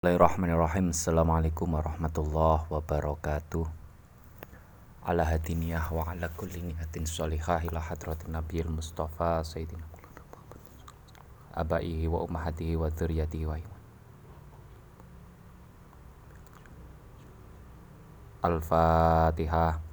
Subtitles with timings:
[0.00, 0.96] Bismillahirrahmanirrahim.
[0.96, 3.68] Assalamualaikum warahmatullahi wabarakatuh.
[5.04, 9.84] Ala hadiniyah wa ala kulli niyatin sholihah ila hadratin nabiyil mustafa sayyidina
[11.52, 13.80] abaihi wa ummahatihi wa dzurriyyatihi wa iman
[18.40, 19.84] Al-Fatihah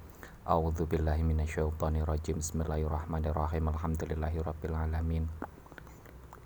[0.48, 3.76] A'udzu billahi minasyaitonir rajim Bismillahirrahmanirrahim.
[3.76, 5.28] Alhamdulillahi rabbil alamin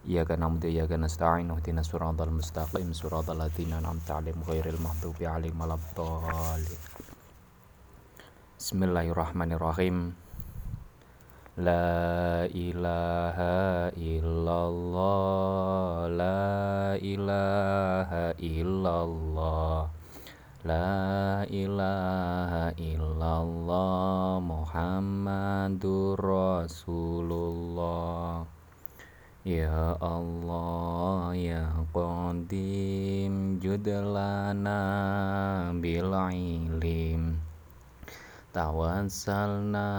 [0.02, 5.54] Iyyaka na'budu wa iyyaka nasta'in ihdinas siratal mustaqim siratal ladzina an'amta 'alaihim ghairil maghdubi 'alaihim
[5.54, 6.82] waladdallin.
[8.58, 10.18] Bismillahirrahmanirrahim.
[11.62, 15.38] La ilaha illallah
[16.10, 19.86] La ilaha illallah
[20.64, 27.62] La ilaha illallah Muhammadur Rasulullah
[29.42, 34.78] Ya Allah ya Qadim judlana
[35.82, 37.42] bil ilim.
[38.54, 39.90] Tawassalna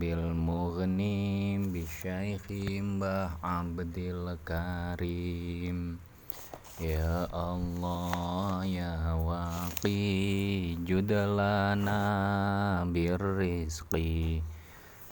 [0.00, 6.00] bil mughni bi syaikhi Mbah Abdil Karim.
[6.80, 12.00] Ya Allah ya Waqi judlana
[12.88, 14.40] bir rizqi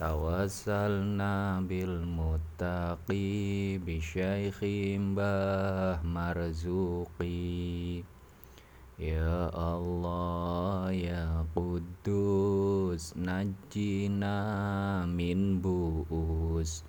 [0.00, 8.00] Tawassalna bil muttaqi bi syaikhi Mbah Marzuqi
[8.96, 16.80] Ya Allah ya Quddus najjina min bu'us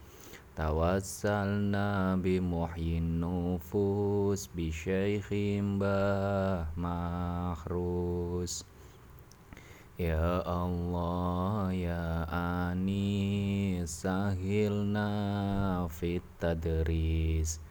[0.56, 8.64] Tawassalna bi muhyin nufus bi syaikhi Mbah Mahrus
[10.02, 15.06] Ya Allah ya Ani sahilna
[15.94, 17.62] fit tadris.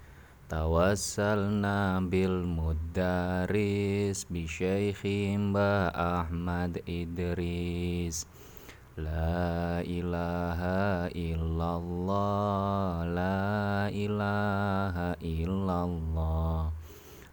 [0.46, 5.34] Tawassalna bil mudaris bi syaikhi
[5.90, 8.30] Ahmad Idris.
[8.94, 16.79] La ilaha illallah La ilaha illallah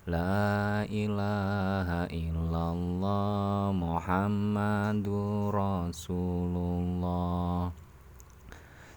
[0.08, 6.96] La ilaha illallah Muhammadur Rasulullah.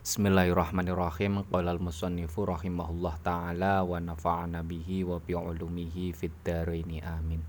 [0.06, 1.42] Bismillahirrahmanirrahim.
[1.50, 7.42] Qala al-musannifu rahimahullah ta'ala Wa nafa'ana bihi wa bi'ulumihi fid daraini amin.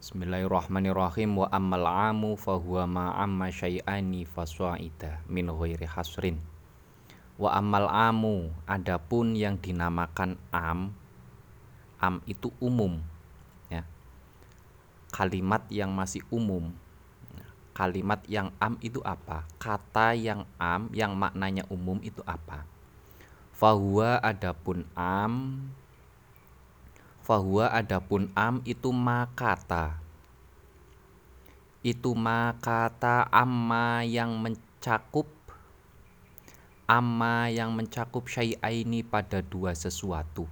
[0.00, 1.36] Bismillahirrahmanirrahim.
[1.36, 6.40] Wa ammal amu fahuwa ma'amma syai'ani faswa'ida min ghairi hasrin.
[7.36, 11.01] Wa ammal amu Adapun yang dinamakan am
[12.02, 12.98] am itu umum
[13.70, 13.86] ya.
[15.14, 16.74] Kalimat yang masih umum.
[17.72, 19.46] Kalimat yang am itu apa?
[19.56, 22.66] Kata yang am yang maknanya umum itu apa?
[23.54, 25.62] Fahuwa adapun am
[27.22, 30.02] fahuwa adapun am itu makata
[31.86, 35.30] itu makata amma yang mencakup
[36.90, 40.50] amma yang mencakup syai'aini pada dua sesuatu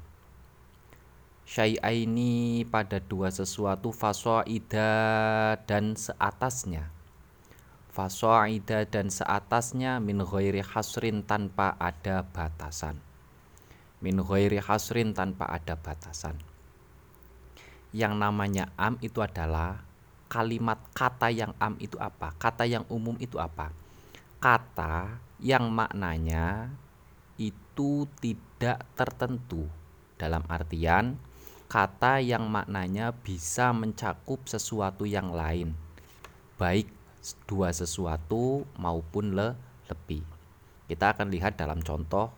[1.50, 6.94] syai'aini pada dua sesuatu fasoida dan seatasnya.
[7.91, 13.03] Fasoida dan seatasnya min ghairi hasrin tanpa ada batasan.
[13.99, 16.38] Min ghairi hasrin tanpa ada batasan.
[17.91, 19.82] Yang namanya am itu adalah
[20.31, 23.75] kalimat kata yang am itu apa kata yang umum itu apa.
[24.38, 26.71] Kata yang maknanya
[27.43, 29.67] itu tidak tertentu.
[30.15, 31.19] Dalam artian
[31.70, 35.78] kata yang maknanya bisa mencakup sesuatu yang lain,
[36.58, 36.91] baik
[37.47, 39.54] dua sesuatu maupun le
[39.86, 40.26] lebih.
[40.91, 42.34] Kita akan lihat dalam contoh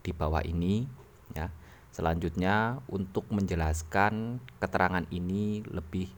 [0.00, 0.88] di bawah ini
[1.36, 1.52] ya.
[1.92, 6.08] Selanjutnya untuk menjelaskan keterangan ini lebih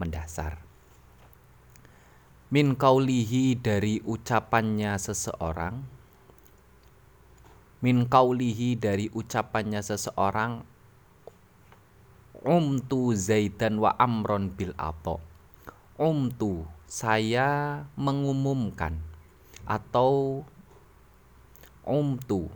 [0.00, 0.56] mendasar.
[2.48, 6.00] Min kaulihi dari ucapannya seseorang
[7.80, 10.68] Min kaulihi dari ucapannya seseorang
[12.40, 15.20] umtu zaidan wa amron bil ato.
[16.00, 18.96] Umtu saya mengumumkan
[19.68, 20.42] atau
[21.84, 22.48] umtu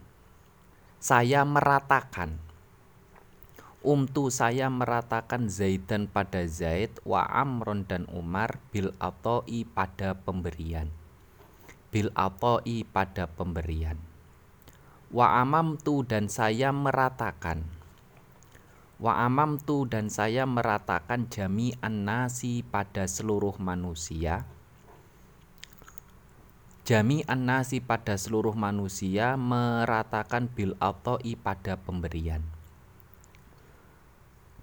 [0.96, 2.40] saya meratakan.
[3.84, 10.88] Umtu saya meratakan Zaidan pada Zaid wa Amron dan Umar bil atoi pada pemberian.
[11.92, 14.00] Bil atoi pada pemberian.
[15.12, 17.73] Wa amamtu dan saya meratakan
[19.02, 24.46] Wa amamtu dan saya meratakan jami an-nasi pada seluruh manusia.
[26.84, 32.44] Jami an-nasi pada seluruh manusia meratakan bil atoi pada pemberian.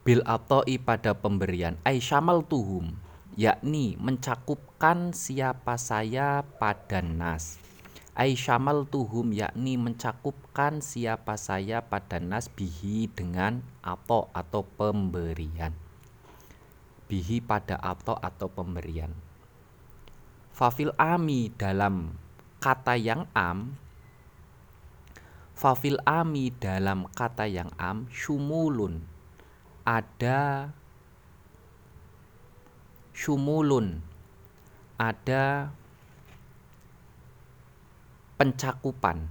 [0.07, 1.75] Bil atoi pada pemberian.
[1.83, 2.95] Ay syamal tuhum
[3.35, 7.70] yakni mencakupkan siapa saya pada nas
[8.21, 15.73] ay syamal tuhum yakni mencakupkan siapa saya pada nas bihi dengan atau atau pemberian.
[17.09, 19.09] Bihi pada atau atau pemberian.
[20.53, 22.13] Fafil ami dalam
[22.61, 23.73] kata yang am
[25.57, 29.01] fafil ami dalam kata yang am syumulun.
[29.81, 30.69] Ada
[33.17, 34.05] syumulun.
[35.01, 35.73] Ada
[38.41, 39.29] pencakupan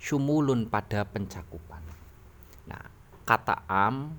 [0.00, 1.84] syumulun pada pencakupan
[2.64, 2.88] nah
[3.28, 4.16] kata am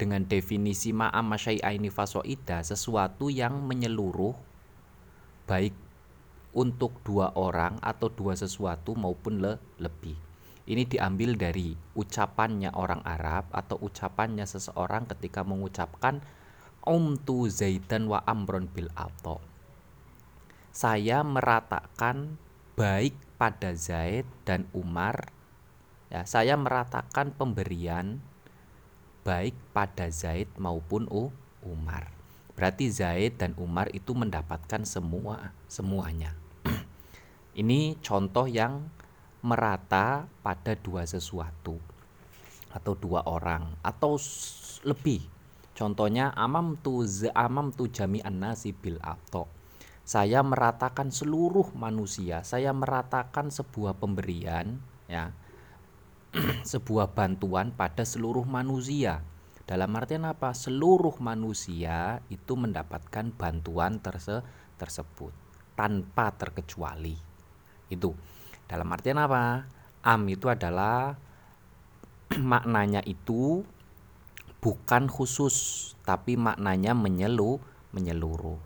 [0.00, 4.32] dengan definisi ma'am masyai'aini fasoida sesuatu yang menyeluruh
[5.44, 5.76] baik
[6.56, 10.16] untuk dua orang atau dua sesuatu maupun le lebih.
[10.68, 16.20] Ini diambil dari ucapannya orang Arab atau ucapannya seseorang ketika mengucapkan
[16.84, 19.40] umtu zaidan wa amron bil ato.
[20.68, 22.36] Saya meratakan
[22.76, 25.30] baik pada Zaid dan Umar.
[26.10, 28.18] Ya, saya meratakan pemberian
[29.22, 31.30] baik pada Zaid maupun U
[31.62, 32.10] Umar.
[32.58, 36.34] Berarti Zaid dan Umar itu mendapatkan semua semuanya.
[37.62, 38.90] Ini contoh yang
[39.38, 41.78] merata pada dua sesuatu
[42.74, 44.18] atau dua orang atau
[44.82, 45.22] lebih.
[45.78, 49.57] Contohnya amam tu amam tu jami nasi bil ato.
[50.08, 55.36] Saya meratakan seluruh manusia, saya meratakan sebuah pemberian ya
[56.72, 59.20] sebuah bantuan pada seluruh manusia.
[59.68, 60.56] Dalam artian apa?
[60.56, 64.40] Seluruh manusia itu mendapatkan bantuan terse
[64.80, 65.36] tersebut
[65.76, 67.20] tanpa terkecuali.
[67.92, 68.16] Itu.
[68.64, 69.68] Dalam artian apa?
[70.08, 71.20] Am itu adalah
[72.56, 73.60] maknanya itu
[74.64, 77.60] bukan khusus tapi maknanya menyelu
[77.92, 78.56] menyeluruh.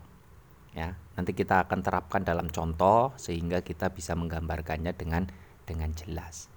[0.70, 5.28] Ya, nanti kita akan terapkan dalam contoh sehingga kita bisa menggambarkannya dengan
[5.68, 6.52] dengan jelas.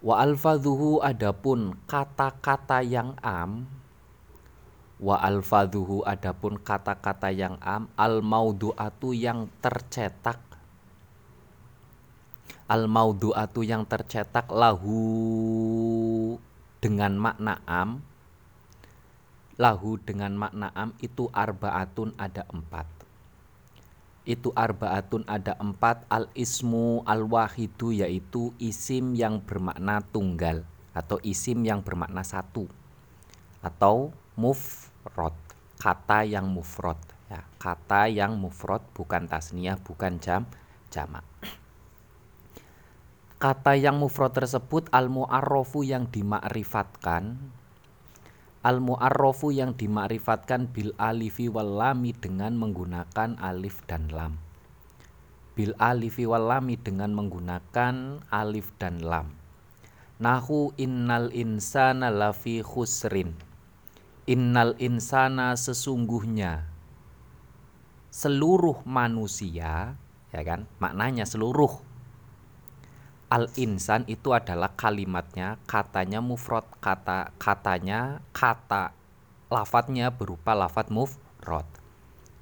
[0.00, 3.68] Wa alfadhuhu adapun kata-kata yang am
[5.00, 10.40] Wa alfadhuhu adapun kata-kata yang am Al maudu'atu yang tercetak
[12.64, 16.36] Al maudu'atu yang tercetak lahu
[16.80, 18.00] dengan makna am
[19.60, 22.99] Lahu dengan makna am itu arbaatun ada empat
[24.28, 26.04] itu arbaatun ada empat.
[26.12, 32.66] Al ismu al wahidu yaitu isim yang bermakna tunggal atau isim yang bermakna satu
[33.62, 35.36] atau mufrod
[35.80, 37.00] kata yang mufrod.
[37.30, 40.44] Ya kata yang mufrod bukan tasniyah bukan jam
[40.92, 41.24] jamak.
[43.40, 47.40] Kata yang mufrod tersebut al muarrofu yang dimakrifatkan
[48.60, 54.36] al muarrofu yang dimakrifatkan bil alifi wal lami dengan menggunakan alif dan lam.
[55.56, 59.32] Bil alifi wal lami dengan menggunakan alif dan lam.
[60.20, 63.32] Nahu innal insana lafi khusrin.
[64.28, 66.68] Innal insana sesungguhnya
[68.12, 69.96] seluruh manusia
[70.30, 70.68] ya kan?
[70.78, 71.82] Maknanya seluruh
[73.30, 78.90] al insan itu adalah kalimatnya katanya mufrad kata katanya kata
[79.46, 81.66] lafadznya berupa lafadz mufrad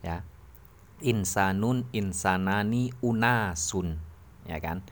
[0.00, 0.24] ya.
[0.98, 4.00] Insanun insanani unasun
[4.48, 4.82] ya kan?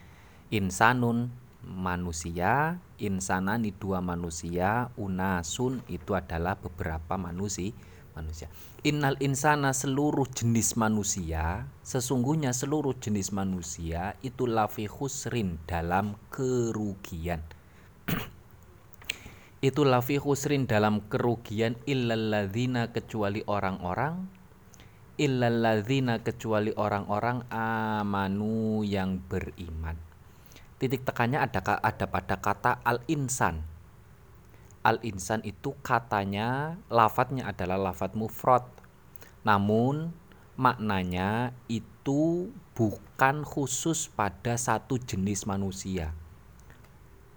[0.52, 1.34] Insanun
[1.66, 7.74] manusia insanani dua manusia unasun itu adalah beberapa manusia
[8.16, 8.48] manusia.
[8.80, 17.44] Innal insana seluruh jenis manusia, sesungguhnya seluruh jenis manusia itu lafi khusrin dalam kerugian.
[19.68, 24.32] itu lafi khusrin dalam kerugian illalladzina kecuali orang-orang
[25.16, 29.96] illalladzina kecuali orang-orang amanu yang beriman.
[30.76, 33.75] Titik tekannya ada ada pada kata al-insan
[34.86, 38.62] al-insan itu katanya lafadznya adalah lafadz mufrad.
[39.42, 40.14] Namun
[40.54, 46.14] maknanya itu bukan khusus pada satu jenis manusia.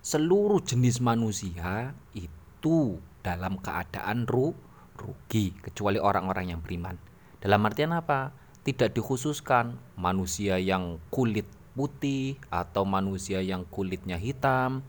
[0.06, 4.54] Seluruh jenis manusia itu dalam keadaan ru
[4.94, 7.02] rugi kecuali orang-orang yang beriman.
[7.42, 8.30] Dalam artian apa?
[8.62, 14.84] Tidak dikhususkan manusia yang kulit putih atau manusia yang kulitnya hitam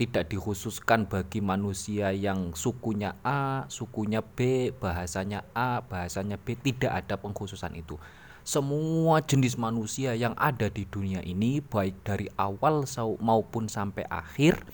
[0.00, 7.20] tidak dikhususkan bagi manusia yang sukunya A, sukunya B, bahasanya A, bahasanya B, tidak ada
[7.20, 8.00] pengkhususan itu.
[8.40, 12.88] Semua jenis manusia yang ada di dunia ini baik dari awal
[13.20, 14.64] maupun sampai akhir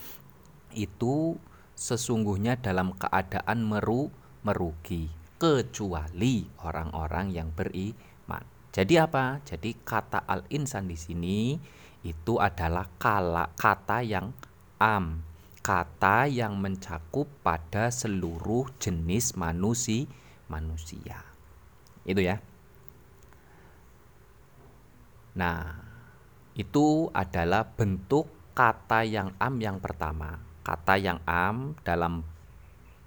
[0.71, 1.35] itu
[1.75, 4.14] sesungguhnya dalam keadaan meru
[4.47, 5.11] merugi
[5.42, 8.47] kecuali orang-orang yang beriman.
[8.71, 9.42] Jadi apa?
[9.42, 11.59] Jadi kata al-insan di sini
[12.06, 14.30] itu adalah kala, kata yang
[14.78, 15.25] am,
[15.64, 20.06] kata yang mencakup pada seluruh jenis manusia
[20.47, 21.26] manusia.
[22.06, 22.38] Itu ya.
[25.37, 25.76] Nah,
[26.56, 30.40] itu adalah bentuk kata yang am yang pertama.
[30.64, 32.25] Kata yang am dalam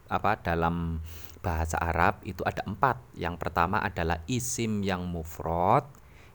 [0.10, 1.02] apa dalam
[1.42, 3.02] bahasa Arab itu ada empat.
[3.18, 5.88] Yang pertama adalah isim yang mufrad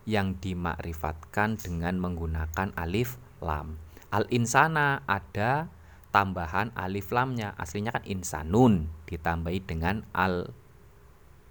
[0.04, 3.83] yang dimakrifatkan dengan menggunakan alif lam.
[4.14, 5.66] Al insana ada
[6.14, 7.58] tambahan alif lamnya.
[7.58, 10.54] Aslinya kan insanun ditambahi dengan al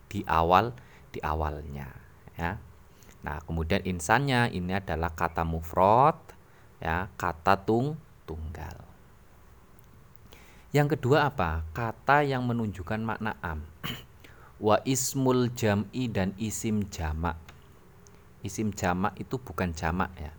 [0.08, 0.72] di awal
[1.12, 1.92] di awalnya
[2.40, 2.56] ya.
[3.24, 6.16] Nah, kemudian insannya ini adalah kata mufrad
[6.80, 8.80] ya, kata tung tunggal.
[10.72, 11.68] Yang kedua apa?
[11.76, 13.64] Kata yang menunjukkan makna am.
[14.66, 17.36] Wa ismul jam'i dan isim jamak.
[18.44, 20.32] Isim jamak itu bukan jamak ya.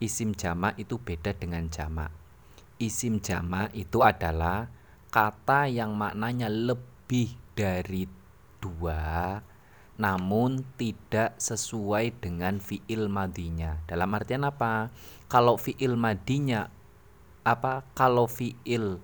[0.00, 2.08] Isim jamak itu beda dengan jamak.
[2.80, 4.72] Isim jamak itu adalah
[5.12, 8.08] kata yang maknanya lebih dari
[8.64, 9.44] dua
[10.00, 13.76] namun tidak sesuai dengan fiil madinya.
[13.84, 14.88] Dalam artian apa?
[15.28, 16.72] Kalau fiil madinya
[17.44, 17.84] apa?
[17.92, 18.96] Kalau fiil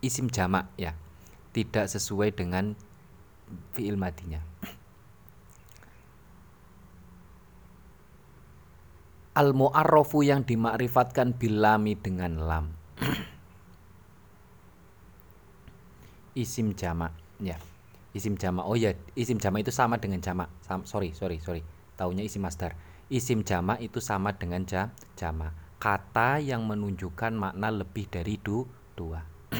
[0.00, 0.96] isim jamak ya,
[1.52, 2.72] tidak sesuai dengan
[3.76, 4.40] fiil madinya.
[9.30, 12.66] Al mu'arrafu yang dimakrifatkan bilami dengan lam.
[16.42, 17.54] isim jamak ya.
[18.10, 21.62] Isim jama oh ya isim jama itu sama dengan jama Sam, sorry sorry sorry.
[21.94, 22.74] Taunya isim masdar.
[23.06, 28.66] Isim jama itu sama dengan ja, jama kata yang menunjukkan makna lebih dari du,
[28.98, 29.22] dua.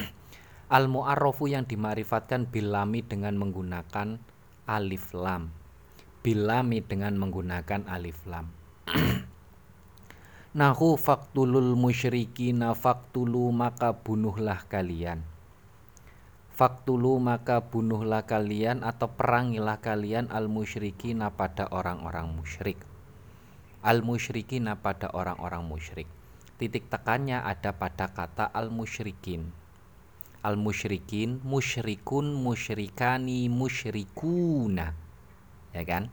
[0.77, 4.19] Al mu'arrofu yang dimarifatkan bilami dengan menggunakan
[4.67, 5.55] alif lam.
[6.21, 8.53] Bilami dengan menggunakan alif lam
[10.51, 15.23] Nahu faktulul musyrikina faktulu maka bunuhlah kalian
[16.61, 22.83] Faktulu maka bunuhlah kalian atau perangilah kalian al musyrikina pada orang-orang musyrik.
[23.81, 26.11] Al musyrikina pada orang-orang musyrik.
[26.59, 29.55] Titik tekannya ada pada kata al musyrikin.
[30.45, 34.99] Al musyrikin, musyrikun, musyrikani, musyrikuna.
[35.73, 36.13] Ya kan?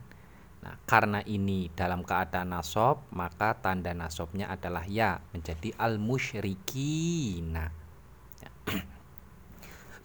[0.58, 7.70] Nah, karena ini dalam keadaan nasab, maka tanda nasabnya adalah ya menjadi al musyrikina.
[8.42, 8.50] Ya.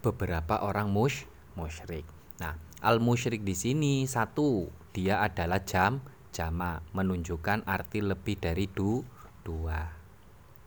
[0.03, 1.23] beberapa orang mush
[1.55, 2.03] musyrik.
[2.43, 6.03] Nah, al musyrik di sini satu, dia adalah jam
[6.35, 9.05] jama menunjukkan arti lebih dari du,
[9.47, 9.87] dua.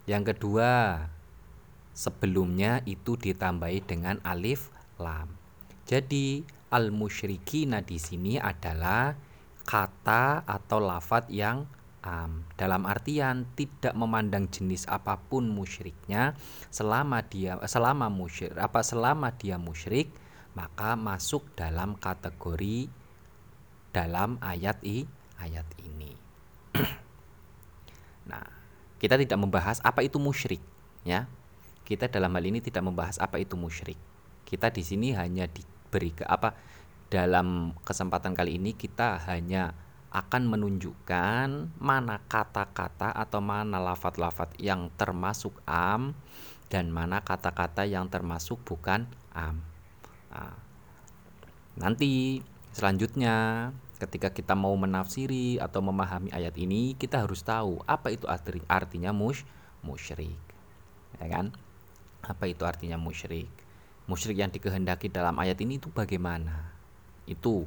[0.09, 1.03] Yang kedua,
[1.93, 5.37] sebelumnya itu ditambahi dengan alif lam.
[5.85, 9.13] Jadi al musyrikina di sini adalah
[9.67, 11.67] kata atau lafat yang
[12.07, 16.39] am dalam artian tidak memandang jenis apa pun musyriknya
[16.71, 20.15] selama dia selama musyrik apa selama dia musyrik
[20.57, 22.89] maka masuk dalam kategori
[23.93, 25.05] dalam ayat i
[25.37, 26.17] ayat ini.
[28.31, 28.45] nah,
[28.97, 30.61] kita tidak membahas apa itu musyrik
[31.05, 31.29] ya.
[31.87, 33.97] Kita dalam hal ini tidak membahas apa itu musyrik.
[34.43, 36.57] Kita di sini hanya diberi ke apa
[37.07, 39.75] dalam kesempatan kali ini kita hanya
[40.11, 46.17] akan menunjukkan mana kata-kata atau mana lafat-lafat yang termasuk am
[46.73, 49.63] dan mana kata-kata yang termasuk bukan am.
[50.33, 50.57] Nah,
[51.79, 52.41] nanti
[52.73, 58.61] selanjutnya ketika kita mau menafsiri atau memahami ayat ini kita harus tahu apa itu arti,
[58.67, 59.47] artinya mus
[59.85, 60.39] musyrik.
[61.23, 61.55] Ya kan?
[62.27, 63.49] Apa itu artinya musyrik?
[64.11, 66.76] Musyrik yang dikehendaki dalam ayat ini itu bagaimana?
[67.27, 67.67] Itu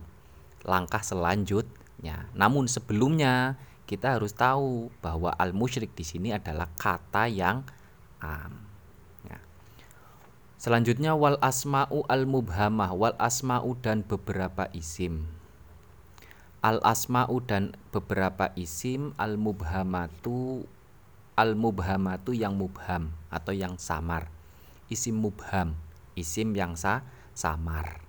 [0.63, 1.67] langkah selanjut
[1.99, 7.67] Ya, namun sebelumnya kita harus tahu bahwa al musyrik di sini adalah kata yang
[8.23, 8.55] am.
[9.27, 9.39] Ya.
[10.55, 15.27] Selanjutnya wal asma'u al mubhamah wal asma'u dan beberapa isim.
[16.63, 20.63] Al asma'u dan beberapa isim al mubhamatu
[21.35, 24.31] al mubhamatu yang mubham atau yang samar.
[24.87, 25.75] Isim mubham,
[26.15, 27.03] isim yang sa
[27.35, 28.08] samar.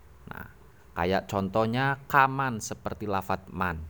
[1.00, 3.80] Kayak contohnya kaman seperti lafat man.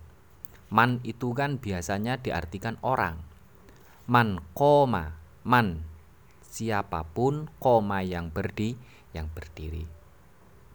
[0.71, 3.19] Man itu kan biasanya diartikan orang.
[4.07, 5.83] Man koma, man
[6.47, 8.79] siapa pun koma yang berdi
[9.11, 9.91] yang berdiri.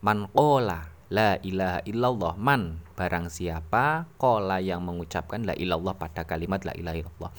[0.04, 6.68] Man kola la ilaha illallah man barang siapa kola yang mengucapkan la ilallah pada kalimat
[6.68, 7.32] la ilaha illallah.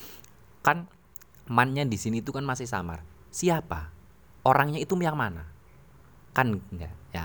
[0.64, 0.88] Kan
[1.52, 3.04] mannya di sini itu kan masih samar.
[3.28, 3.92] Siapa?
[4.48, 5.52] Orangnya itu yang mana?
[6.36, 7.24] digunakan enggak ya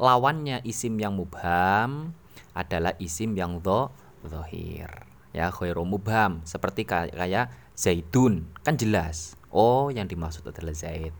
[0.00, 2.16] lawannya isim yang mubham
[2.56, 3.92] adalah isim yang do
[4.24, 4.88] zohir
[5.30, 6.42] ya khairu mubham.
[6.48, 8.50] Seperti kayak zaidun.
[8.66, 9.38] Kan jelas.
[9.50, 11.14] Oh yang dimaksud adalah zaid.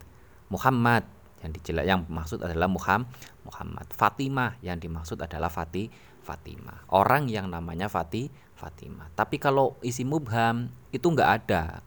[0.50, 1.06] Muhammad.
[1.40, 3.08] Yang dijelas yang maksud adalah Muhammad
[3.46, 3.87] Muhammad.
[3.94, 4.60] Fatimah.
[4.60, 5.88] Yang dimaksud adalah Fati
[6.20, 6.84] Fatimah.
[6.92, 9.08] Orang yang namanya Fati Fatimah.
[9.16, 11.80] Tapi kalau isi mubham itu nggak ada.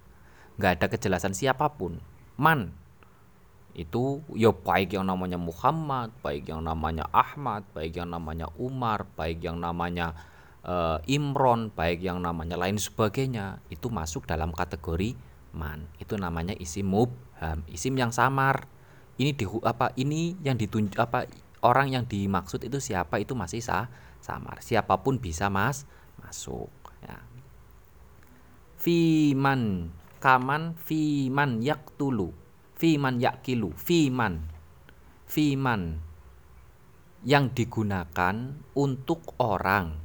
[0.57, 2.01] Nggak ada kejelasan siapa pun.
[2.33, 2.73] Man
[3.73, 9.41] itu ya baik yang namanya Muhammad, baik yang namanya Ahmad, baik yang namanya Umar, baik
[9.41, 10.13] yang namanya
[10.61, 15.17] uh, Imron, baik yang namanya lain sebagainya, itu masuk dalam kategori
[15.57, 15.89] man.
[15.97, 18.69] Itu namanya isim mubham, isim yang samar.
[19.17, 21.29] Ini di apa ini yang ditunjuk apa
[21.65, 23.89] orang yang dimaksud itu siapa itu masih sah
[24.21, 24.61] samar.
[24.61, 25.89] Siapa pun bisa mas
[26.21, 26.69] masuk
[27.01, 27.17] ya.
[28.77, 29.89] Fiman
[30.21, 32.42] kaman fiman yaktulu
[32.83, 34.43] fiman yakilu fiman.
[35.23, 36.03] Fiman
[37.23, 40.03] yang digunakan untuk orang.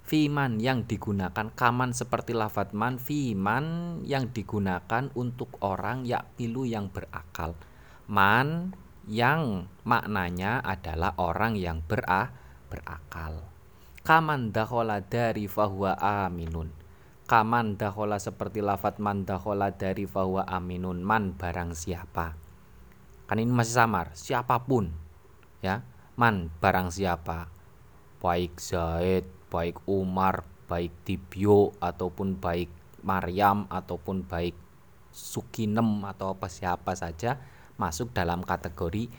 [0.00, 7.52] Fiman yang digunakan kaman seperti lafat man fiman yang digunakan untuk orang yakilu yang berakal.
[8.08, 8.72] Man
[9.04, 12.32] yang maknanya adalah orang yang berah
[12.72, 13.44] berakal.
[14.00, 16.79] Kaman dahola dari fahuwa aminun
[17.30, 21.06] kaman dahola seperti lafat man dahola dari bahwa aminun.
[21.06, 22.34] Man barang siapa?
[23.30, 24.10] Kan ini masih samar.
[24.18, 24.90] Siapa pun
[25.62, 25.86] ya.
[26.18, 27.46] Man barang siapa?
[28.18, 32.70] Baik Zaid baik Umar baik Tibio ataupun baik
[33.02, 34.54] Maryam ataupun baik
[35.10, 37.42] Sukinem atau apa siapa saja
[37.74, 39.10] masuk dalam kategori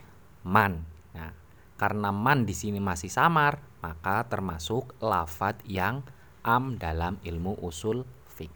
[0.48, 0.88] man.
[1.12, 1.36] Nah
[1.76, 6.08] karena man di sini masih samar maka termasuk lafat yang
[6.42, 8.52] am dalam ilmu usul fik.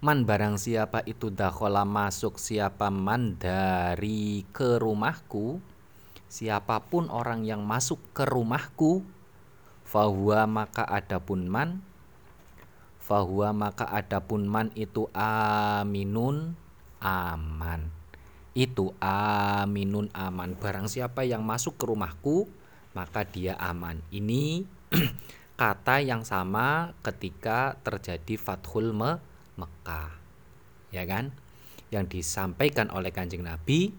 [0.00, 5.60] Man barang siapa itu dakhola masuk siapa man dari ke rumahku
[6.30, 9.04] siapa pun orang yang masuk ke rumahku
[9.84, 11.84] fahuwa maka adapun man
[13.10, 16.54] fahuwa maka adapun man itu aminun
[17.02, 17.90] aman.
[18.54, 20.54] Itu aminun aman.
[20.54, 22.46] Barang siapa yang masuk ke rumahku
[22.94, 23.98] maka dia aman.
[24.14, 24.62] Ini
[25.60, 29.20] kata yang sama ketika terjadi Fathul Me
[29.60, 30.16] Mekah.
[30.88, 31.36] Ya kan?
[31.92, 33.92] Yang disampaikan oleh Kanjeng Nabi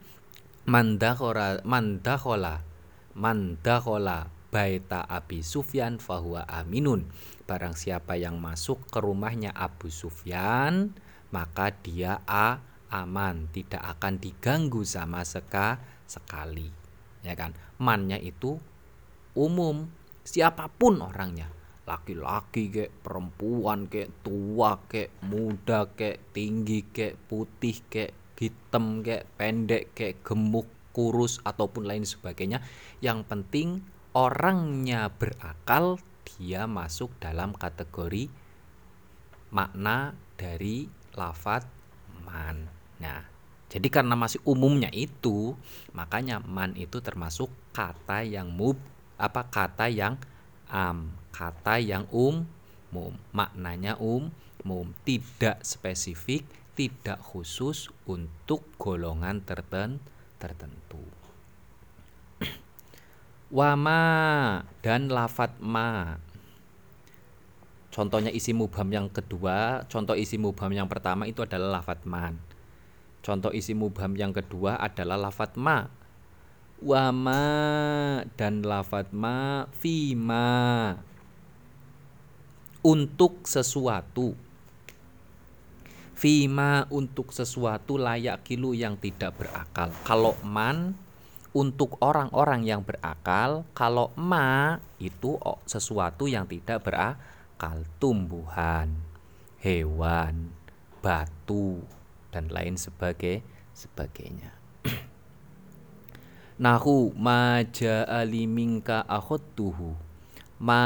[0.66, 2.66] mandakhola mandakhola
[3.14, 7.06] mandakhola baita Abi Sufyan fahuwa aminun.
[7.46, 10.98] Barang siapa yang masuk ke rumahnya Abu Sufyan,
[11.30, 12.58] maka dia a
[12.90, 15.78] aman, tidak akan diganggu sama seka
[16.10, 16.74] sekali.
[17.22, 17.54] Ya kan?
[17.78, 18.58] Mannya itu
[19.38, 21.50] umum siapa pun orangnya.
[21.86, 29.94] Laki-laki kek perempuan kek tua kek muda kek tinggi kek putih kek hitam kek pendek
[29.94, 32.62] kek gemuk kurus ataupun lain sebagainya.
[33.02, 33.68] Yang penting
[34.18, 38.30] orangnya berakal dia masuk dalam kategori
[39.54, 41.68] makna dari lafat
[42.26, 42.66] man.
[42.98, 43.22] Nah
[43.72, 45.56] jadi karena masih umumnya itu
[45.96, 48.76] makanya man itu termasuk kata yang mub
[49.22, 50.18] apa kata yang
[50.74, 56.42] am, kata yang umum, maknanya umum, tidak spesifik,
[56.74, 60.02] tidak khusus untuk golongan terten
[60.42, 61.06] tertentu.
[63.58, 64.02] Wama
[64.82, 66.18] dan lafat ma.
[67.92, 72.40] Contohnya isi mubham yang kedua, contoh isi mubham yang pertama itu adalah lafat man.
[73.22, 76.01] Contoh isi mubham yang kedua adalah lafat ma
[76.82, 77.46] wama
[78.36, 80.98] dan lafat ma fima.
[82.82, 84.34] Untuk sesuatu.
[86.18, 89.90] Fima untuk sesuatu layak kilu yang tidak berakal.
[90.06, 90.98] Kalau man
[91.54, 95.38] untuk orang-orang yang berakal kalau ma itu
[95.70, 97.86] sesuatu yang tidak berakal.
[98.02, 98.98] Tumbuhan
[99.62, 100.50] hewan
[101.06, 101.86] batu
[102.34, 104.61] dan lain sebagai sebagainya
[106.62, 109.02] nahu ma ja'ali minka
[110.62, 110.86] ma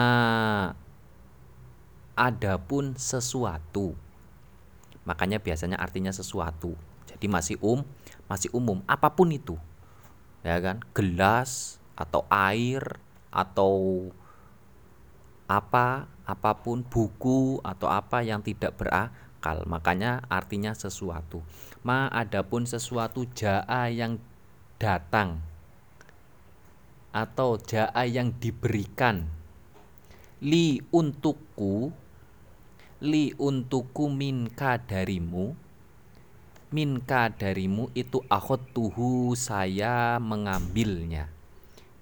[2.16, 3.92] adapun sesuatu.
[5.04, 6.80] Makanya biasanya artinya sesuatu.
[7.12, 7.84] Jadi masih um
[8.32, 8.80] masih umum.
[8.88, 9.60] Apa pun itu.
[10.48, 10.80] Ya kan?
[10.96, 12.98] Gelas atau air
[13.30, 14.08] atau
[15.46, 19.68] apa apa pun buku atau apa yang tidak berakal.
[19.68, 21.44] Makanya artinya sesuatu.
[21.84, 24.18] Ma adapun sesuatu jaa yang
[24.80, 25.44] datang
[27.16, 29.24] atau jaa yang diberikan.
[30.44, 31.96] Li untukku
[33.00, 35.56] li untukku minka darimu.
[36.76, 41.32] Minka darimu itu akhot tuhu saya mengambilnya.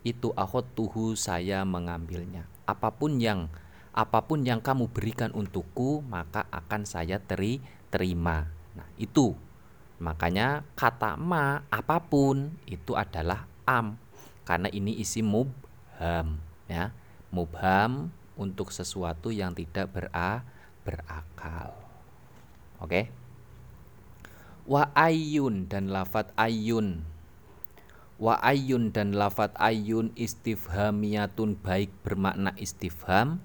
[0.01, 2.49] Itu akhot tuhu saya mengambilnya.
[2.65, 3.53] Apa pun yang
[3.93, 7.61] apa pun yang kamu berikan untukku maka akan saya teri
[7.93, 8.49] terima.
[8.73, 9.37] Nah itu.
[10.01, 14.02] Makanya kata ma apa pun itu adalah am
[14.43, 16.91] karena ini isi mubham ya.
[17.33, 20.45] Mubham untuk sesuatu yang tidak bera
[20.85, 21.73] berakal.
[22.77, 23.09] Oke?
[24.63, 27.03] Wa ayun dan lafat ayun
[28.23, 33.43] wa ayun dan lafat ayun istifhamiyatun baik bermakna istifham.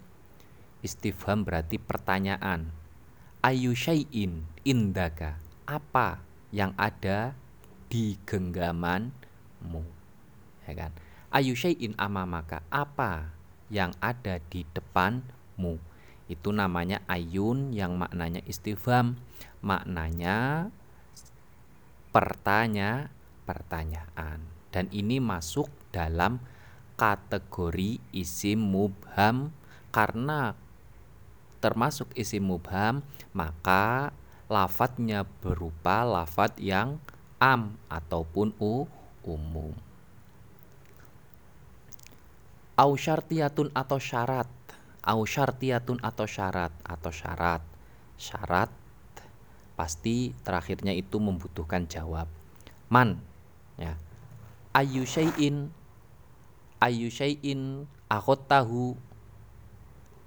[0.85, 2.71] Istifham berarti pertanyaan.
[3.43, 5.43] Ayu syai'in indaka.
[5.67, 6.23] Apa
[6.55, 7.35] yang ada
[7.91, 9.98] di genggamanmu
[10.69, 10.93] ya kan?
[11.33, 13.33] Ayu syai'in amamaka apa
[13.73, 15.81] yang ada di depanmu?
[16.29, 19.17] Itu namanya ayun yang maknanya istifham
[19.65, 20.69] maknanya
[22.13, 23.09] pertanya
[23.49, 24.45] pertanyaan.
[24.69, 26.45] Dan ini masuk dalam
[27.01, 29.57] kategori isim mubham.
[29.89, 30.53] Karena
[31.65, 33.01] termasuk isim mubham
[33.33, 34.13] maka
[34.47, 37.03] lafadznya berupa lafadz yang
[37.43, 38.87] am ataupun u
[39.27, 39.88] umum
[42.79, 44.47] au syartiyatun atau syarat.
[45.03, 46.71] Au syartiyatun atau syarat.
[46.87, 47.61] Atau syarat.
[48.15, 48.71] Syarat
[49.79, 52.27] pasti terakhirnya itu membutuhkan jawab.
[52.91, 53.23] Man
[53.79, 53.95] ya.
[54.75, 55.71] Ayu syai'in
[56.79, 57.87] ayu syai'in
[58.47, 58.95] tahu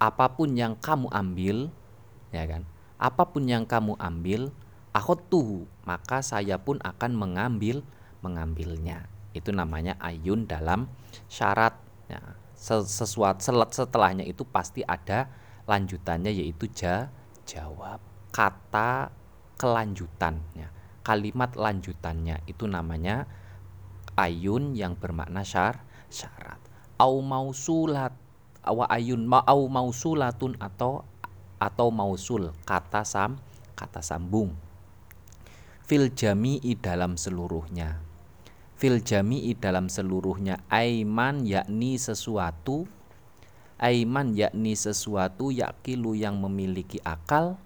[0.01, 1.71] apa pun yang kamu ambil
[2.31, 2.63] ya kan?
[2.95, 4.51] Apa pun yang kamu ambil
[5.27, 7.83] tuh maka saya pun akan mengambil
[8.23, 9.07] mengambilnya.
[9.35, 10.87] Itu namanya ayun dalam
[11.27, 11.75] syarat
[12.07, 12.40] ya.
[12.61, 13.41] Sesuatu
[13.73, 15.33] setelahnya itu pasti ada
[15.65, 17.09] lanjutannya yaitu ja,
[17.49, 17.97] jawab.
[18.29, 19.09] Kata
[19.57, 23.25] kelanjutannya kalimat lanjutannya itu namanya
[24.13, 25.81] ayun yang bermakna syar
[26.13, 26.61] syarat.
[27.01, 28.13] Au mausulat
[28.61, 31.01] awa ayun ma au mausulatun atau
[31.57, 33.41] atau mausul kata sam
[33.73, 34.53] kata sambung.
[35.85, 37.99] Fil jami'i dalam seluruhnya
[38.81, 42.89] fil jami'i dalam seluruhnya aiman yakni sesuatu
[43.77, 47.61] aiman yakni sesuatu yakilu yang memiliki akal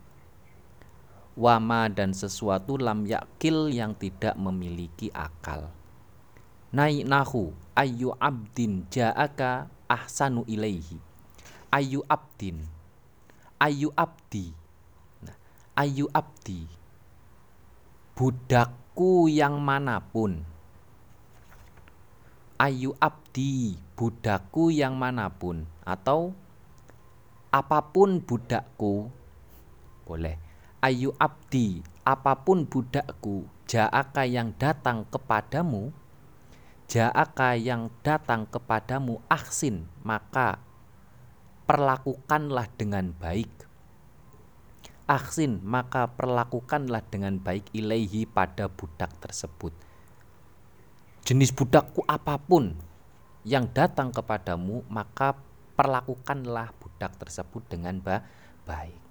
[1.35, 5.67] wama dan sesuatu lam yakil yang tidak memiliki akal.
[6.71, 10.97] nahu ayu abdin ja'aka ahsanu ilaihi.
[11.75, 12.63] Ayu abdin.
[13.59, 14.55] Ayu abdi.
[15.23, 15.35] Nah,
[15.75, 16.63] ayu abdi.
[18.15, 20.54] Budakku yang mana pun.
[22.55, 26.31] Ayu abdi, budakku yang mana pun atau
[27.51, 29.11] apa pun budakku.
[30.07, 30.39] Boleh.
[30.79, 35.91] Ayu abdi apa pun budakku jaaka yang datang kepadamu
[36.87, 40.63] jaaka yang datang kepadamu aksin maka
[41.67, 43.51] perlakukanlah dengan baik.
[45.11, 49.75] Aksin maka perlakukanlah dengan baik ilaihi pada budak tersebut
[51.25, 52.77] jenis budakku apa pun
[53.41, 55.33] yang datang kepadamu maka
[55.73, 59.01] perlakukanlah budak tersebut dengan baik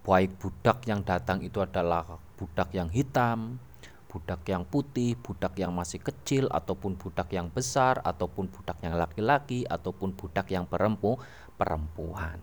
[0.00, 3.60] baik budak yang datang itu adalah budak yang hitam,
[4.08, 9.68] budak yang putih, budak yang masih kecil ataupun budak yang besar ataupun budak yang laki-laki
[9.68, 11.20] ataupun budak yang perempu
[11.60, 12.40] perempuan.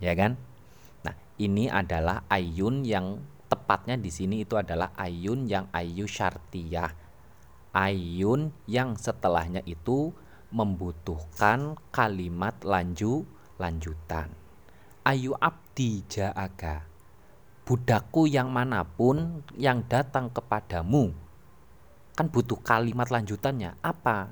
[0.00, 0.40] Ya kan?
[1.04, 3.20] Nah, ini adalah ayun yang
[3.52, 7.05] tepatnya di sini itu adalah ayun yang ayu syartiyah.
[7.76, 10.16] Ayun yang setelahnya itu
[10.48, 13.28] membutuhkan kalimat lanju
[13.60, 14.32] lanjutan.
[15.04, 16.96] Ayu abdi ja'aka
[17.66, 21.10] budakku yang mana pun yang datang kepadamu.
[22.14, 23.74] Kan butuh kalimat lanjutannya.
[23.82, 24.30] Apa?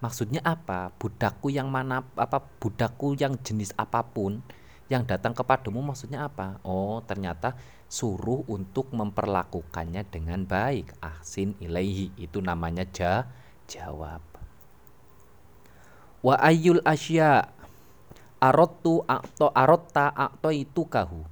[0.00, 0.90] Maksudnya apa?
[0.96, 4.40] Budakku yang mana apa budakku yang jenis apa pun
[4.88, 6.58] yang datang kepadamu maksudnya apa?
[6.64, 7.54] Oh ternyata
[7.90, 10.94] suruh untuk memperlakukannya dengan baik.
[11.02, 13.26] Ahsin ilaihi itu namanya ja
[13.66, 14.22] jawab.
[16.22, 17.50] Wa ayul asya
[18.38, 21.26] arotu akto arotta akto itu kahu.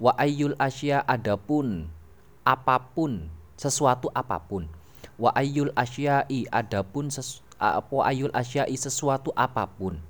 [0.00, 1.92] Wa ayul asya adapun
[2.48, 3.28] apa pun
[3.60, 4.64] sesuatu apa pun.
[5.20, 10.00] Wa ayul asyai adapun ses, wa ayul asyai sesuatu apa pun.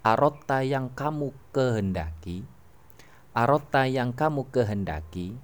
[0.00, 2.48] Arotta yang kamu kehendaki
[3.36, 5.36] arotta yang kamu kehendaki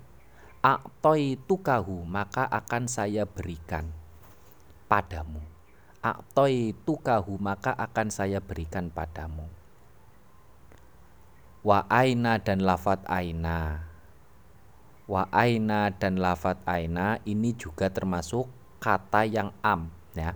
[0.65, 3.93] aktoi tukahu maka akan saya berikan
[4.89, 5.45] padamu.
[6.01, 9.45] Aktoi tukahu maka akan saya berikan padamu.
[11.61, 13.85] Wa aina dan lafat aina.
[15.05, 18.49] Wa aina dan lafat aina ini juga termasuk
[18.81, 20.33] kata yang am ya.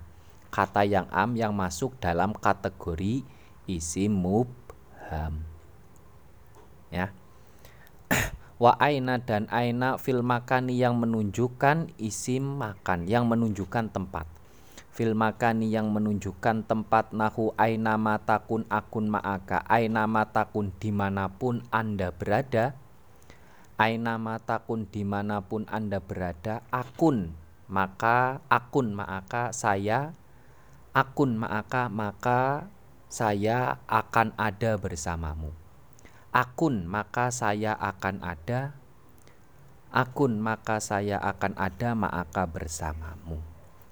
[0.53, 3.25] Kata yang am yang masuk dalam kategori
[3.67, 5.43] isim mubham
[6.87, 7.11] ya
[8.63, 14.27] wa aina dan aina fil makani yang menunjukkan isim makan yang menunjukkan tempat.
[14.97, 21.61] Fil makani yang menunjukkan tempat nahu aina matakun akun ma'aka aina matakun di mana pun
[21.69, 22.73] anda berada
[23.77, 27.37] aina matakun di mana pun anda berada akun
[27.69, 30.17] maka akun ma'aka saya
[30.97, 32.73] akun ma'aka maka
[33.13, 35.53] saya akan ada bersamamu
[36.37, 38.77] akun maka saya akan ada
[39.89, 43.41] akun maka saya akan ada ma'aka bersamamu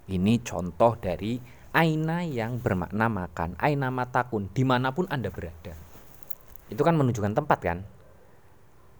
[0.04, 1.40] ini contoh dari
[1.72, 3.56] aina yang bermakna makan.
[3.56, 5.72] Aina matakun, di mana pun Anda berada.
[6.68, 7.78] Itu kan menunjukkan tempat kan?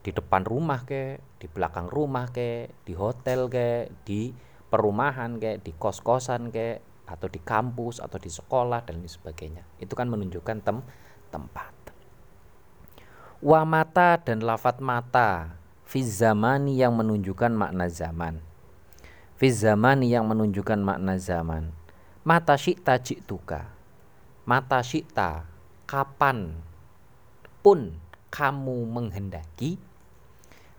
[0.05, 4.33] Di depan rumah ke, di belakang rumah ke, di hotel ke, di
[4.69, 9.65] perumahan ke, di kos-kosan ke, atau di kampus, atau di sekolah, dan sebagainya.
[9.77, 10.81] Itu kan menunjukkan tem
[11.29, 11.73] tempat.
[13.45, 18.41] Wa mata dan lafat mata, fizamani yang menunjukkan makna zaman
[19.45, 21.75] fi zamani yang menunjukkan makna zaman.
[22.25, 23.69] Mata syi'ta ji'tuka.
[24.49, 25.45] Mata syi'ta
[25.85, 26.57] kapan
[27.61, 27.93] pun
[28.33, 29.77] kamu menghendaki.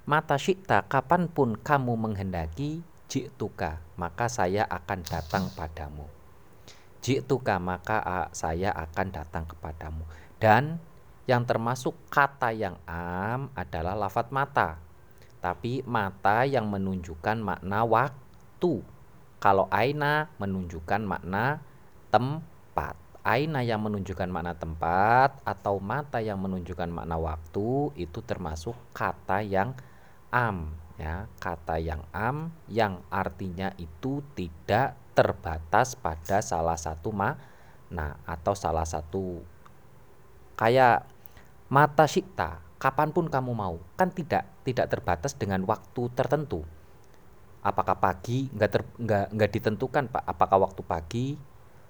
[0.09, 6.09] Mata syi'ta kapan pun kamu menghendaki ji'tuka maka saya akan datang padamu.
[7.05, 8.01] Ji'tuka maka
[8.33, 10.09] saya akan datang kepadamu.
[10.41, 10.81] Dan
[11.25, 14.77] yang termasuk kata yang am adalah lafat mata.
[15.41, 18.81] Tapi mata yang menunjukkan makna waktu.
[19.41, 21.61] Kalau aina menunjukkan makna
[22.09, 22.97] tempat.
[23.25, 29.73] Aina yang menunjukkan makna tempat atau mata yang menunjukkan makna waktu itu termasuk kata yang
[30.29, 38.53] am ya, kata yang am yang artinya itu tidak terbatas pada salah satu makna atau
[38.53, 39.41] salah satu
[40.53, 41.14] kayak
[41.65, 46.61] mata syikta kapan pun kamu mau kan tidak tidak terbatas dengan waktu tertentu.
[47.65, 50.23] Apakah pagi nggak ter, nggak nggak ditentukan pak?
[50.29, 51.27] Apakah waktu pagi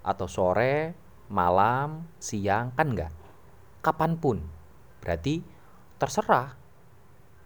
[0.08, 0.96] atau sore
[1.28, 3.12] malam siang kan nggak?
[3.84, 4.40] Kapan pun.
[5.04, 5.44] Berarti
[6.00, 6.56] terserah.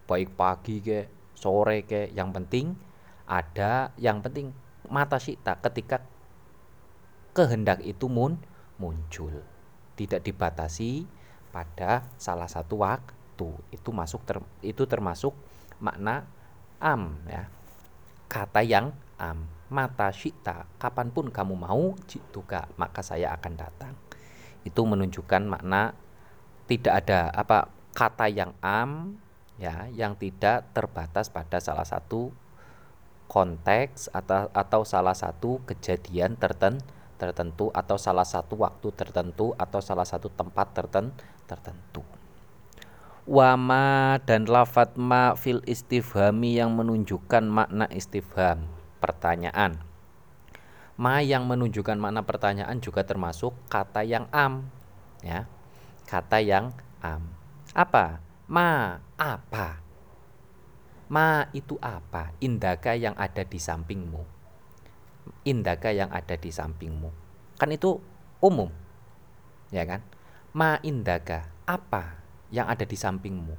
[0.05, 2.77] Baik pagi ke sore ke yang penting
[3.29, 4.53] ada yang penting
[4.89, 6.01] mata sita ketika
[7.33, 8.37] kehendak itu mun
[8.77, 9.41] muncul.
[9.97, 11.18] Tidak dibatasi
[11.49, 13.49] pada salah satu waktu.
[13.73, 15.33] Itu masuk ter, itu termasuk
[15.81, 16.27] makna
[16.79, 17.47] am ya.
[18.29, 19.45] Kata yang am.
[19.69, 20.65] Mata syita.
[20.81, 23.93] Kapan pun kamu mau jituka maka saya akan datang.
[24.65, 25.93] Itu menunjukkan makna
[26.65, 29.17] tidak ada apa kata yang am
[29.57, 32.29] ya yang tidak terbatas pada salah satu
[33.29, 36.85] konteks atau atau salah satu kejadian tertentu
[37.19, 41.19] tertentu atau salah satu waktu tertentu atau salah satu tempat tertentu
[43.29, 48.65] wama dan lafat ma fil istifhami yang menunjukkan makna istifham
[48.97, 49.77] pertanyaan.
[50.99, 54.67] Ma yang menunjukkan makna pertanyaan juga termasuk kata yang am
[55.21, 55.45] ya.
[56.09, 56.73] Kata yang
[57.05, 57.23] am.
[57.77, 58.19] Apa?
[58.49, 59.77] Ma apa?
[61.05, 62.33] Ma itu apa?
[62.41, 64.25] Indaka yang ada di sampingmu.
[65.45, 67.13] Indaka yang ada di sampingmu.
[67.62, 68.01] Kan itu
[68.41, 68.73] umum
[69.69, 70.01] ya kan
[70.53, 72.17] ma indaka apa
[72.49, 73.55] yang ada di sampingmu.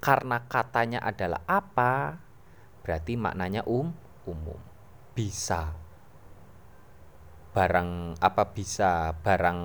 [0.00, 2.16] Karena katanya adalah apa,
[2.80, 3.92] berarti maknanya um
[4.24, 4.56] umum.
[5.12, 5.76] Bisa
[7.52, 9.60] barang apa bisa barang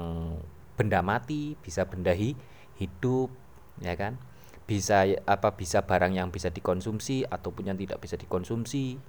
[0.75, 2.35] benda mati, bisa benda hi,
[2.75, 3.31] hidup,
[3.79, 4.19] ya kan?
[4.67, 8.99] Bisa apa bisa barang yang bisa dikonsumsi ataupun yang tidak bisa dikonsumsi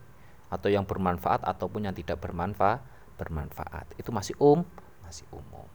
[0.47, 2.79] atau yang bermanfaat ataupun yang tidak bermanfaat
[3.17, 3.97] bermanfaat.
[3.97, 4.63] Itu masih um,
[5.03, 5.67] masih umum.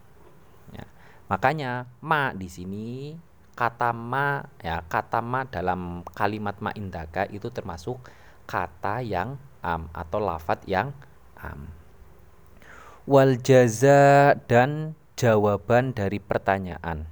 [0.71, 0.85] Ya.
[1.27, 3.17] Makanya ma di sini
[3.57, 7.99] kata ma ya kata ma dalam kalimat ma indaka itu termasuk
[8.47, 10.95] kata yang am atau lafat yang
[11.37, 11.69] am.
[13.09, 17.09] Wal jaza dan jawaban dari pertanyaan.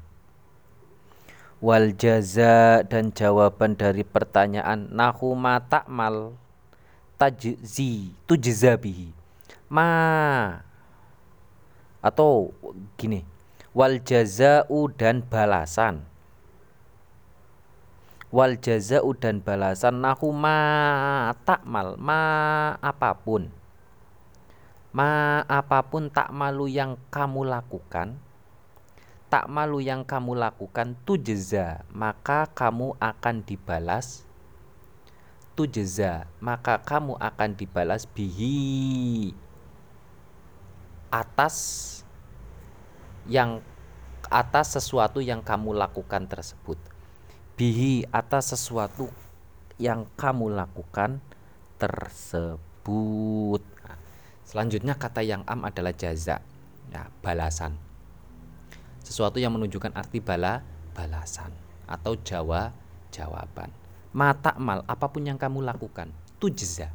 [1.59, 6.37] Wal jaza dan jawaban dari pertanyaan nahu ma ta'mal
[7.19, 9.18] tajzi tujzabihi.
[9.69, 9.93] Ma.
[12.01, 12.57] Atau
[12.97, 13.21] gini
[13.73, 16.05] wal jazau dan balasan.
[18.29, 22.21] Wal jazau dan balasan nahu ma takmal ma
[22.81, 23.49] apa pun.
[24.89, 28.17] Ma apa pun tak malu yang kamu lakukan
[29.29, 34.25] tak malu yang kamu lakukan tujza maka kamu akan dibalas.
[35.53, 39.37] Tujza maka kamu akan dibalas bihi
[41.09, 41.55] atas
[43.29, 43.61] yang
[44.29, 46.77] atas sesuatu yang kamu lakukan tersebut.
[47.57, 49.11] Bihi atas sesuatu
[49.81, 51.19] yang kamu lakukan
[51.81, 53.61] tersebut.
[53.83, 53.99] Nah,
[54.45, 56.41] selanjutnya kata yang am adalah jaza.
[56.89, 57.77] Ya balasan.
[59.05, 60.61] Sesuatu yang menunjukkan arti bala
[60.93, 61.53] balasan
[61.85, 62.73] atau jawa
[63.09, 63.69] jawaban.
[64.09, 66.89] Mata mal apa pun yang kamu lakukan tujza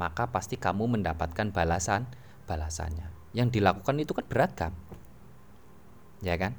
[0.00, 2.08] maka pasti kamu mendapatkan balasan
[2.50, 4.74] balasannya yang dilakukan itu kan beragam
[6.26, 6.58] ya kan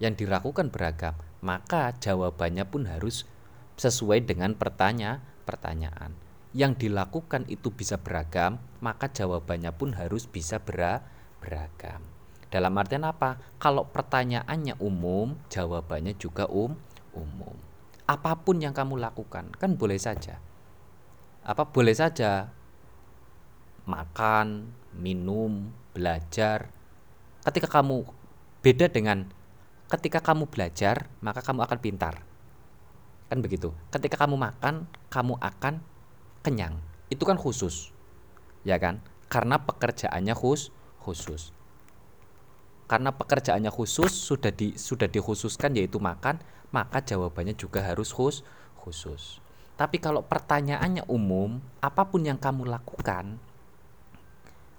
[0.00, 1.12] yang dilakukan beragam
[1.44, 3.28] maka jawabannya pun harus
[3.76, 6.16] sesuai dengan pertanya pertanyaan
[6.56, 12.00] yang dilakukan itu bisa beragam maka jawabannya pun harus bisa beragam
[12.54, 13.58] dalam artian apa?
[13.58, 16.78] Kalau pertanyaannya umum, jawabannya juga um
[17.10, 17.58] umum.
[18.06, 20.38] Apa pun yang kamu lakukan, kan boleh saja.
[21.42, 22.54] Apa boleh saja
[23.90, 26.70] makan, minum, belajar.
[27.44, 28.06] Ketika kamu
[28.64, 29.28] beda dengan
[29.90, 32.14] ketika kamu belajar, maka kamu akan pintar.
[33.28, 33.74] Kan begitu.
[33.92, 35.82] Ketika kamu makan, kamu akan
[36.40, 36.80] kenyang.
[37.12, 37.92] Itu kan khusus.
[38.64, 39.04] Ya kan?
[39.28, 40.72] Karena pekerjaannya khus
[41.04, 41.52] khusus
[42.88, 46.40] karena pekerjaannya khusus sudah di sudah dikhususkan yaitu makan
[46.74, 48.42] maka jawabannya juga harus khus,
[48.80, 49.40] khusus
[49.76, 53.36] tapi kalau pertanyaannya umum apa pun yang kamu lakukan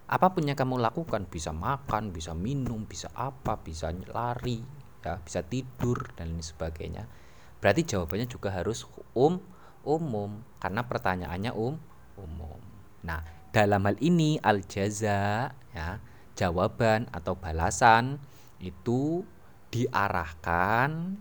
[0.06, 4.62] apa pun yang kamu lakukan bisa makan bisa minum bisa apa bisa lari
[5.02, 7.10] ya bisa tidur dan lain sebagainya
[7.62, 8.86] berarti jawabannya juga harus
[9.18, 9.42] um
[9.86, 11.78] umum karena pertanyaannya um
[12.18, 12.62] umum
[13.06, 16.02] nah dalam hal ini al jaza ya
[16.36, 18.20] jawaban atau balasan
[18.60, 19.24] itu
[19.72, 21.18] diarahkan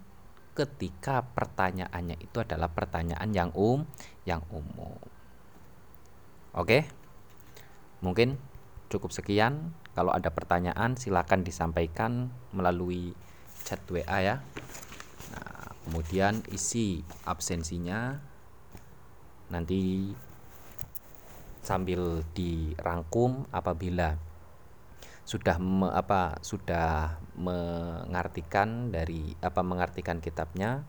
[0.55, 3.83] ketika pertanyaannya itu adalah pertanyaan yang um
[4.23, 4.97] yang umum.
[6.55, 6.87] Oke.
[7.99, 8.39] Mungkin
[8.95, 9.75] cukup sekian.
[9.99, 13.19] Kalau ada pertanyaan silakan disampaikan melalui
[13.67, 14.37] chat WA ya.
[15.35, 18.23] Nah, kemudian isi absensinya.
[19.51, 20.15] Nanti
[21.67, 24.15] sambil dirangkum apabila
[25.25, 30.87] sudah me, apa sudah mengartikan dari apa mengartikan kitabnya.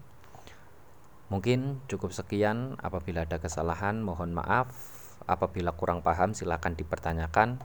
[1.33, 2.77] Mungkin cukup sekian.
[2.77, 4.69] Apabila ada kesalahan mohon maaf.
[5.25, 7.57] Apabila kurang paham silakan dipertanyakan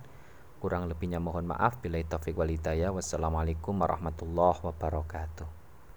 [0.60, 1.80] kurang lebihnya mohon maaf.
[1.80, 5.59] Bila taufik walidaya wassalamualaikum warahmatullahi wabarakatuh